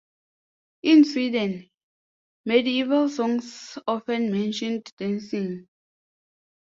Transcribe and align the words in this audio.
In 0.81 1.05
Sweden, 1.05 1.69
medieval 2.43 3.07
songs 3.07 3.77
often 3.87 4.31
mentioned 4.31 4.91
dancing. 4.97 5.67